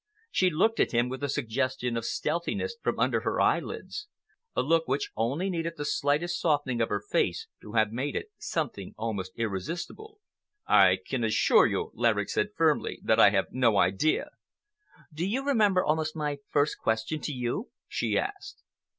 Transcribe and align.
She 0.31 0.49
looked 0.49 0.79
at 0.79 0.93
him 0.93 1.09
with 1.09 1.21
a 1.21 1.29
suggestion 1.29 1.95
of 1.95 2.05
stealthiness 2.05 2.75
from 2.81 2.97
under 2.99 3.19
her 3.19 3.39
eyelids, 3.39 4.07
a 4.55 4.63
look 4.63 4.87
which 4.87 5.11
only 5.15 5.47
needed 5.47 5.73
the 5.77 5.85
slightest 5.85 6.39
softening 6.41 6.81
of 6.81 6.89
her 6.89 7.03
face 7.07 7.45
to 7.61 7.73
have 7.73 7.91
made 7.91 8.15
it 8.15 8.31
something 8.39 8.95
almost 8.97 9.31
irresistible. 9.35 10.19
"I 10.65 10.97
can 11.07 11.23
assure 11.23 11.67
you," 11.67 11.91
Laverick 11.93 12.29
said 12.29 12.55
firmly, 12.57 12.99
"that 13.03 13.19
I 13.19 13.29
have 13.29 13.51
no 13.51 13.77
idea." 13.77 14.31
"Do 15.13 15.23
you 15.23 15.45
remember 15.45 15.83
almost 15.85 16.15
my 16.15 16.39
first 16.49 16.79
question 16.79 17.21
to 17.21 17.31
you?" 17.31 17.69
she 17.87 18.17
asked. 18.17 18.63